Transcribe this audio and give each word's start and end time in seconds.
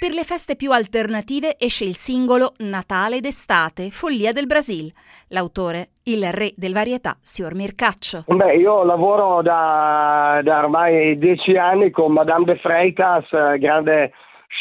Per 0.00 0.14
le 0.14 0.24
feste 0.24 0.56
più 0.56 0.72
alternative 0.72 1.56
esce 1.58 1.84
il 1.84 1.94
singolo 1.94 2.54
Natale 2.60 3.20
d'estate, 3.20 3.90
Follia 3.90 4.32
del 4.32 4.46
Brasil. 4.46 4.90
L'autore, 5.28 6.00
il 6.04 6.24
re 6.32 6.52
del 6.56 6.72
varietà, 6.72 7.18
Sior 7.20 7.54
Mircaccio. 7.54 8.24
Beh, 8.26 8.54
io 8.54 8.82
lavoro 8.82 9.42
da, 9.42 10.40
da 10.42 10.60
ormai 10.60 11.18
dieci 11.18 11.54
anni 11.58 11.90
con 11.90 12.12
Madame 12.12 12.46
de 12.46 12.56
Freitas, 12.56 13.28
grande 13.58 14.12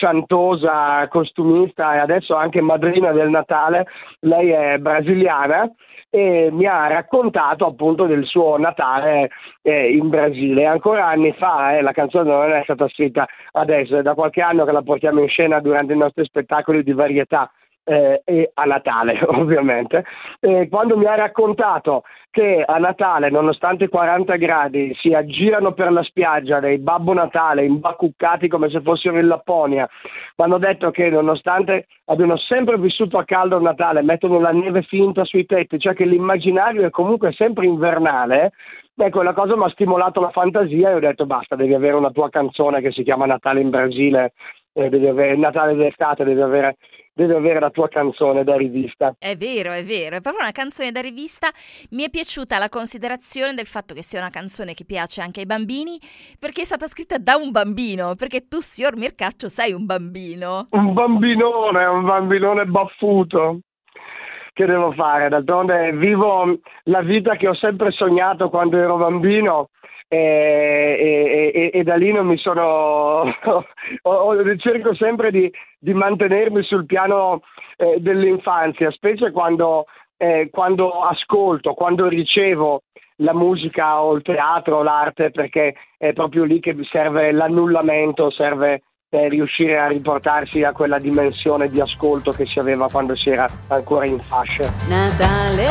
chantosa, 0.00 1.06
costumista 1.06 1.94
e 1.94 1.98
adesso 1.98 2.34
anche 2.34 2.60
madrina 2.60 3.12
del 3.12 3.30
Natale. 3.30 3.86
Lei 4.18 4.50
è 4.50 4.78
brasiliana 4.78 5.70
e 6.10 6.48
mi 6.50 6.66
ha 6.66 6.86
raccontato 6.86 7.66
appunto 7.66 8.06
del 8.06 8.24
suo 8.24 8.56
Natale 8.58 9.30
eh, 9.62 9.92
in 9.92 10.08
Brasile. 10.08 10.66
Ancora 10.66 11.06
anni 11.06 11.32
fa, 11.32 11.76
eh, 11.76 11.82
la 11.82 11.92
canzone 11.92 12.30
non 12.30 12.52
è 12.52 12.62
stata 12.62 12.88
scritta 12.88 13.26
adesso, 13.52 13.98
è 13.98 14.02
da 14.02 14.14
qualche 14.14 14.40
anno 14.40 14.64
che 14.64 14.72
la 14.72 14.82
portiamo 14.82 15.20
in 15.20 15.28
scena 15.28 15.60
durante 15.60 15.92
i 15.92 15.98
nostri 15.98 16.24
spettacoli 16.24 16.82
di 16.82 16.92
varietà 16.92 17.50
eh, 17.88 18.20
e 18.24 18.50
a 18.52 18.64
Natale 18.64 19.18
ovviamente. 19.26 20.04
E 20.40 20.68
quando 20.68 20.96
mi 20.96 21.06
ha 21.06 21.14
raccontato 21.14 22.02
che 22.30 22.62
a 22.64 22.76
Natale, 22.76 23.30
nonostante 23.30 23.84
i 23.84 23.88
40 23.88 24.36
gradi, 24.36 24.94
si 25.00 25.14
aggirano 25.14 25.72
per 25.72 25.90
la 25.90 26.02
spiaggia 26.02 26.60
dei 26.60 26.78
Babbo 26.78 27.14
Natale 27.14 27.64
imbacuccati 27.64 28.48
come 28.48 28.68
se 28.68 28.82
fossero 28.82 29.18
in 29.18 29.26
Lapponia, 29.26 29.88
mi 30.36 30.44
hanno 30.44 30.58
detto 30.58 30.90
che 30.90 31.08
nonostante 31.08 31.86
abbiano 32.04 32.36
sempre 32.36 32.78
vissuto 32.78 33.16
a 33.16 33.24
caldo 33.24 33.56
il 33.56 33.62
Natale, 33.62 34.02
mettono 34.02 34.38
la 34.38 34.52
neve 34.52 34.82
finta 34.82 35.24
sui 35.24 35.46
tetti, 35.46 35.78
cioè 35.78 35.94
che 35.94 36.04
l'immaginario 36.04 36.84
è 36.84 36.90
comunque 36.90 37.32
sempre 37.32 37.66
invernale, 37.66 38.52
Ecco, 39.00 39.22
la 39.22 39.32
cosa 39.32 39.54
mi 39.54 39.62
ha 39.62 39.68
stimolato 39.68 40.20
la 40.20 40.30
fantasia 40.30 40.90
e 40.90 40.94
ho 40.94 40.98
detto 40.98 41.24
basta, 41.24 41.54
devi 41.54 41.72
avere 41.72 41.94
una 41.94 42.10
tua 42.10 42.30
canzone 42.30 42.80
che 42.80 42.90
si 42.90 43.04
chiama 43.04 43.26
Natale 43.26 43.60
in 43.60 43.70
Brasile, 43.70 44.32
eh, 44.72 44.88
devi 44.88 45.06
avere 45.06 45.36
Natale 45.36 45.76
d'estate, 45.76 46.24
devi 46.24 46.40
avere 46.40 46.76
devi 47.18 47.32
avere 47.32 47.58
la 47.58 47.70
tua 47.70 47.88
canzone 47.88 48.44
da 48.44 48.56
rivista. 48.56 49.14
È 49.18 49.34
vero, 49.36 49.72
è 49.72 49.82
vero, 49.82 50.16
è 50.16 50.20
proprio 50.20 50.44
una 50.44 50.52
canzone 50.52 50.92
da 50.92 51.00
rivista. 51.00 51.48
Mi 51.90 52.04
è 52.04 52.10
piaciuta 52.10 52.58
la 52.58 52.68
considerazione 52.68 53.54
del 53.54 53.66
fatto 53.66 53.92
che 53.92 54.02
sia 54.02 54.20
una 54.20 54.30
canzone 54.30 54.72
che 54.74 54.84
piace 54.84 55.20
anche 55.20 55.40
ai 55.40 55.46
bambini, 55.46 55.98
perché 56.38 56.60
è 56.60 56.64
stata 56.64 56.86
scritta 56.86 57.18
da 57.18 57.34
un 57.34 57.50
bambino, 57.50 58.14
perché 58.14 58.46
tu, 58.46 58.60
signor 58.60 58.96
Mircaccio, 58.96 59.48
sei 59.48 59.72
un 59.72 59.84
bambino. 59.84 60.68
Un 60.70 60.92
bambinone, 60.92 61.84
un 61.86 62.04
bambinone 62.04 62.64
baffuto. 62.66 63.60
Che 64.52 64.66
devo 64.66 64.92
fare? 64.92 65.28
D'altronde 65.28 65.92
vivo 65.92 66.58
la 66.84 67.02
vita 67.02 67.36
che 67.36 67.48
ho 67.48 67.54
sempre 67.54 67.90
sognato 67.90 68.48
quando 68.48 68.76
ero 68.76 68.96
bambino 68.96 69.70
e, 70.08 71.50
e, 71.54 71.70
e, 71.72 71.82
da 71.82 71.96
lì 71.96 72.10
non 72.12 72.26
mi 72.26 72.38
sono 72.38 73.24
cerco 74.58 74.94
sempre 74.94 75.30
di, 75.30 75.52
di, 75.78 75.92
mantenermi 75.92 76.62
sul 76.62 76.86
piano 76.86 77.42
eh, 77.76 77.96
dell'infanzia 78.00 78.90
specie 78.90 79.30
quando, 79.30 79.84
eh, 80.16 80.48
quando 80.50 81.02
ascolto 81.02 81.74
quando 81.74 82.08
ricevo 82.08 82.82
la 83.16 83.34
musica 83.34 84.00
o 84.00 84.14
il 84.14 84.22
teatro 84.22 84.82
l'arte 84.82 85.30
perché 85.30 85.74
è 85.98 86.12
proprio 86.14 86.44
lì 86.44 86.58
che 86.58 86.74
serve 86.90 87.30
l'annullamento 87.32 88.30
serve 88.30 88.82
eh, 89.10 89.28
riuscire 89.28 89.78
a 89.78 89.88
riportarsi 89.88 90.62
a 90.64 90.72
quella 90.72 90.98
dimensione 90.98 91.68
di 91.68 91.80
ascolto 91.80 92.32
che 92.32 92.44
si 92.44 92.58
aveva 92.58 92.88
quando 92.90 93.16
si 93.16 93.30
era 93.30 93.46
ancora 93.68 94.04
in 94.04 94.20
fascia. 94.20 94.70
Natale 94.86 95.66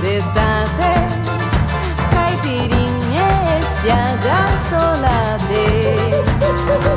d'estate 0.00 1.16
caipirinha 2.10 2.85
e 3.86 3.92
spiaggia 3.92 4.48
assolate. 4.48 6.24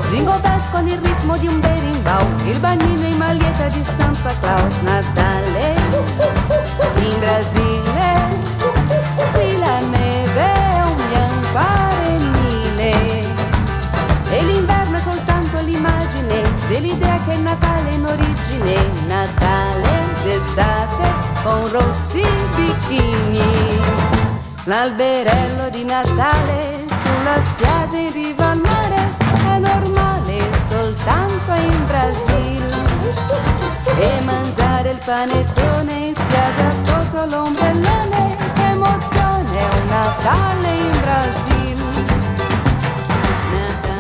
Jingle 0.10 0.40
bells 0.42 0.64
con 0.72 0.88
il 0.88 0.98
ritmo 0.98 1.38
di 1.38 1.48
un 1.48 1.60
berimbau, 1.60 2.26
il 2.46 2.58
bagnino 2.60 3.06
in 3.06 3.18
maglietta 3.18 3.68
di 3.68 3.84
Santa 3.98 4.34
Claus, 4.42 4.76
Natale 4.82 5.76
in 6.96 7.20
Brasile, 7.20 8.28
qui 9.34 9.58
la 9.60 9.80
neve 9.80 10.42
è 10.42 10.82
un 10.84 10.96
biancarenile 11.10 12.92
e 14.32 14.44
l'inverno 14.44 14.98
è 14.98 15.00
soltanto 15.00 15.60
l'immagine 15.62 16.42
dell'idea 16.68 17.20
che 17.26 17.34
è 17.34 17.38
Natale 17.38 17.92
in 17.92 18.06
origine, 18.06 18.76
Natale 19.08 20.08
d'estate 20.24 21.14
con 21.44 21.70
rossi 21.72 22.24
bikini. 22.56 24.19
L'alberello 24.70 25.68
di 25.72 25.84
Natale 25.84 26.86
sulla 27.02 27.44
spiaggia 27.44 27.98
in 27.98 28.12
riva 28.12 28.52
al 28.52 28.60
mare 28.60 29.18
è 29.48 29.58
normale 29.58 30.38
soltanto 30.70 31.54
in 31.56 31.86
Brasile. 31.88 32.78
E 33.98 34.22
mangiare 34.26 34.92
il 34.92 35.00
panettone 35.04 35.94
in 35.94 36.16
spiaggia 36.16 36.70
sotto 36.84 37.26
l'ombrellone, 37.26 38.38
emozione, 38.70 39.58
è 39.58 39.70
un 39.74 39.88
Natale 39.88 40.68
in 40.78 41.02
Brasile 41.02 41.79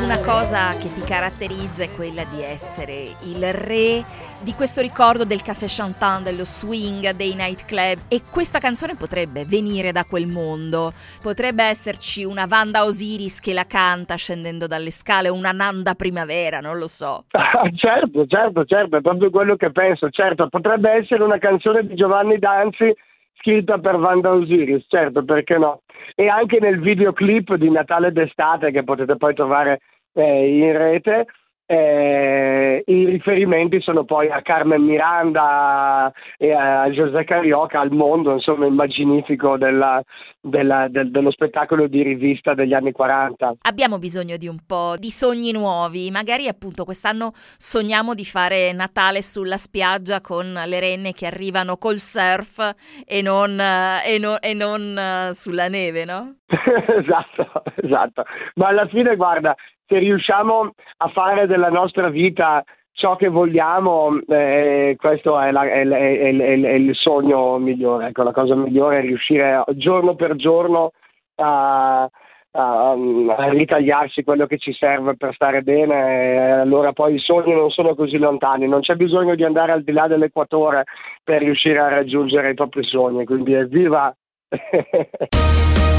una 0.09 0.25
cosa 0.25 0.69
che 0.81 0.89
ti 0.91 1.05
caratterizza 1.05 1.83
è 1.83 1.95
quella 1.95 2.23
di 2.33 2.41
essere 2.41 3.13
il 3.29 3.53
re 3.53 4.01
di 4.41 4.53
questo 4.57 4.81
ricordo 4.81 5.23
del 5.23 5.43
caffè 5.43 5.67
chantant, 5.69 6.23
dello 6.23 6.45
swing, 6.45 7.11
dei 7.11 7.35
nightclub 7.35 8.09
e 8.09 8.21
questa 8.25 8.57
canzone 8.57 8.95
potrebbe 8.95 9.45
venire 9.45 9.91
da 9.91 10.05
quel 10.09 10.25
mondo. 10.25 10.93
Potrebbe 11.21 11.61
esserci 11.61 12.23
una 12.23 12.47
Vanda 12.47 12.85
Osiris 12.85 13.39
che 13.39 13.53
la 13.53 13.65
canta 13.65 14.15
scendendo 14.15 14.65
dalle 14.65 14.89
scale, 14.89 15.29
una 15.29 15.51
Nanda 15.51 15.93
Primavera, 15.93 16.57
non 16.57 16.79
lo 16.79 16.87
so. 16.87 17.25
Ah, 17.33 17.69
certo, 17.75 18.25
certo, 18.25 18.65
certo, 18.65 18.97
è 18.97 19.01
proprio 19.01 19.29
quello 19.29 19.57
che 19.57 19.69
penso. 19.71 20.09
Certo, 20.09 20.49
potrebbe 20.49 20.89
essere 20.89 21.21
una 21.21 21.37
canzone 21.37 21.85
di 21.85 21.93
Giovanni 21.93 22.39
Danzi 22.39 22.91
scritta 23.37 23.77
per 23.77 23.97
Vanda 23.97 24.33
Osiris, 24.33 24.85
certo, 24.87 25.23
perché 25.23 25.59
no? 25.59 25.81
E 26.15 26.27
anche 26.27 26.59
nel 26.59 26.79
videoclip 26.79 27.53
di 27.53 27.69
Natale 27.69 28.11
d'estate 28.11 28.71
che 28.71 28.83
potete 28.83 29.15
poi 29.15 29.35
trovare 29.35 29.81
eh, 30.13 30.57
in 30.57 30.77
rete. 30.77 31.25
Eh, 31.71 32.81
I 32.83 33.05
riferimenti 33.05 33.79
sono 33.79 34.03
poi 34.03 34.27
a 34.31 34.41
Carmen 34.41 34.81
Miranda 34.81 36.11
e 36.35 36.51
a 36.51 36.89
José 36.89 37.23
Carioca, 37.25 37.79
al 37.79 37.91
mondo 37.91 38.33
insomma 38.33 38.65
immaginifico 38.65 39.55
della, 39.55 40.01
della, 40.41 40.87
del, 40.89 41.11
dello 41.11 41.29
spettacolo 41.29 41.85
di 41.85 42.01
rivista 42.01 42.55
degli 42.55 42.73
anni 42.73 42.91
40. 42.91 43.57
Abbiamo 43.61 43.99
bisogno 43.99 44.37
di 44.37 44.47
un 44.47 44.57
po' 44.65 44.95
di 44.97 45.11
sogni 45.11 45.51
nuovi, 45.51 46.09
magari 46.09 46.47
appunto 46.47 46.85
quest'anno 46.85 47.33
sogniamo 47.35 48.15
di 48.15 48.25
fare 48.25 48.73
Natale 48.73 49.21
sulla 49.21 49.57
spiaggia 49.57 50.21
con 50.21 50.51
le 50.51 50.79
renne 50.79 51.13
che 51.13 51.27
arrivano 51.27 51.77
col 51.77 51.99
surf 51.99 53.03
e 53.05 53.21
non, 53.21 53.59
e 53.59 54.17
no, 54.17 54.41
e 54.41 54.55
non 54.55 55.29
uh, 55.29 55.33
sulla 55.33 55.67
neve, 55.67 56.03
no? 56.03 56.37
esatto, 56.49 57.61
esatto. 57.75 58.23
Ma 58.55 58.69
alla 58.69 58.87
fine 58.87 59.15
guarda, 59.15 59.55
se 59.89 59.97
riusciamo 59.97 60.73
a 60.97 61.07
fare 61.09 61.47
della 61.47 61.69
nostra 61.69 62.09
vita 62.09 62.63
ciò 62.91 63.15
che 63.15 63.27
vogliamo, 63.27 64.19
eh, 64.27 64.95
questo 64.99 65.39
è, 65.39 65.51
la, 65.51 65.63
è, 65.63 65.87
è, 65.87 66.35
è, 66.35 66.73
il 66.73 66.95
sogno 66.95 67.57
migliore, 67.57 68.09
ecco, 68.09 68.23
la 68.23 68.31
cosa 68.31 68.55
migliore 68.55 68.99
è 68.99 69.01
riuscire 69.01 69.63
giorno 69.75 70.15
per 70.15 70.35
giorno 70.35 70.91
a, 71.35 72.03
a, 72.03 72.91
a, 72.91 73.49
ritagliarsi 73.49 74.23
quello 74.23 74.45
che 74.45 74.59
ci 74.59 74.73
serve 74.73 75.15
per 75.15 75.33
stare 75.33 75.63
bene, 75.63 76.59
allora 76.59 76.91
poi 76.91 77.15
i 77.15 77.19
sogni 77.19 77.53
non 77.53 77.71
sono 77.71 77.95
così 77.95 78.17
lontani, 78.17 78.67
non 78.67 78.81
c'è 78.81 78.95
bisogno 78.95 79.33
di 79.33 79.43
andare 79.43 79.71
al 79.71 79.83
di 79.83 79.91
là 79.91 80.07
dell'equatore 80.07 80.83
per 81.23 81.41
riuscire 81.41 81.79
a 81.79 81.87
raggiungere 81.87 82.51
i 82.51 82.55
propri 82.55 82.83
sogni, 82.83 83.25
quindi 83.25 83.53
evviva! 83.53 84.13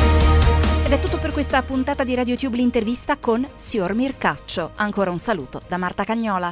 Ed 0.91 0.99
è 0.99 1.01
tutto 1.01 1.19
per 1.19 1.31
questa 1.31 1.63
puntata 1.63 2.03
di 2.03 2.17
RadioTube 2.17 2.57
l'intervista 2.57 3.17
con 3.17 3.49
Sior 3.55 3.95
Mircaccio. 3.95 4.73
Ancora 4.75 5.13
un 5.13 5.21
saluto 5.21 5.63
da 5.69 5.77
Marta 5.77 6.03
Cagnola. 6.03 6.51